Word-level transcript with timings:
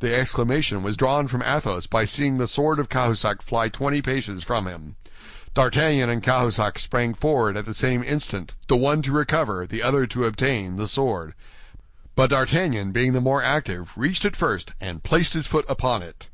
The 0.00 0.14
exclamation 0.14 0.82
was 0.82 0.98
drawn 0.98 1.28
from 1.28 1.40
Athos 1.40 1.86
by 1.86 2.04
seeing 2.04 2.36
the 2.36 2.46
sword 2.46 2.78
of 2.78 2.90
Cahusac 2.90 3.40
fly 3.40 3.70
twenty 3.70 4.02
paces 4.02 4.42
from 4.42 4.66
him. 4.66 4.96
D'Artagnan 5.54 6.10
and 6.10 6.22
Cahusac 6.22 6.78
sprang 6.78 7.14
forward 7.14 7.56
at 7.56 7.64
the 7.64 7.72
same 7.72 8.02
instant, 8.04 8.52
the 8.68 8.76
one 8.76 9.00
to 9.00 9.12
recover, 9.12 9.66
the 9.66 9.82
other 9.82 10.06
to 10.08 10.26
obtain, 10.26 10.76
the 10.76 10.86
sword; 10.88 11.32
but 12.14 12.28
D'Artagnan, 12.28 12.92
being 12.92 13.14
the 13.14 13.22
more 13.22 13.42
active, 13.42 13.88
reached 13.96 14.26
it 14.26 14.36
first 14.36 14.72
and 14.78 15.02
placed 15.02 15.32
his 15.32 15.46
foot 15.46 15.64
upon 15.70 16.02
it. 16.02 16.26